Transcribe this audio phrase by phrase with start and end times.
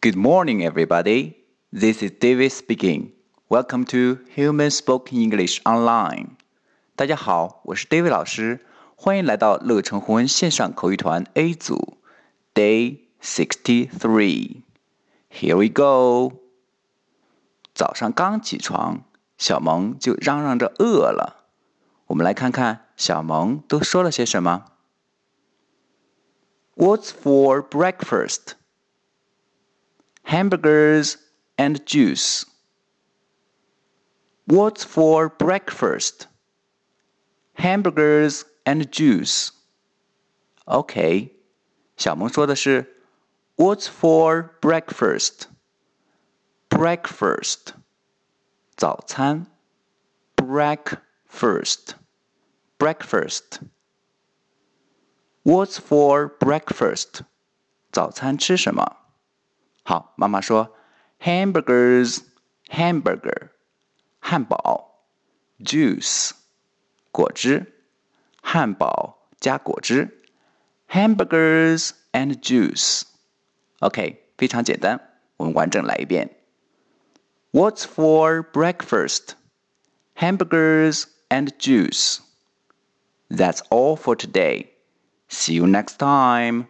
[0.00, 1.34] Good morning, everybody.
[1.72, 3.12] This is David speaking.
[3.48, 6.36] Welcome to Human Spoken English Online.
[6.94, 8.64] 大家好，我是 David 老师，
[8.96, 11.98] 欢迎来到乐成红文线上口语团 A 组，
[12.54, 14.62] Day sixty three.
[15.30, 16.40] Here we go.
[17.74, 19.04] 早上刚起床，
[19.36, 21.44] 小萌就嚷嚷着饿了。
[22.06, 24.64] 我们来看看小萌都说了些什么。
[26.76, 28.54] What's for breakfast?
[30.30, 31.18] Hamburgers
[31.56, 32.44] and juice.
[34.46, 36.28] What's for breakfast?
[37.54, 39.50] Hamburgers and juice.
[40.66, 41.34] OK，
[41.96, 43.02] 小萌说的是
[43.56, 45.46] What's for breakfast?
[46.68, 47.74] Breakfast，
[48.76, 49.46] 早餐。
[50.36, 51.94] Breakfast,
[52.78, 53.60] breakfast.
[55.42, 57.22] What's for breakfast?
[57.90, 58.96] 早餐吃什么？
[59.90, 60.74] 好，妈妈说
[61.20, 62.20] hamburgers,
[62.68, 63.50] hamburger，
[64.18, 65.04] 汉堡，
[65.60, 66.32] juice，
[67.10, 67.72] 果汁，
[68.42, 70.22] 汉堡加果汁，
[70.88, 75.00] hamburgers and juice。OK，非常简单，
[75.36, 76.36] 我们完整来一遍。
[77.52, 79.34] What's for breakfast?
[80.16, 82.20] Hamburgers and juice.
[83.28, 84.70] That's all for today.
[85.28, 86.66] See you next time.